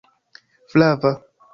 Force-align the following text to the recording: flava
flava 0.71 1.13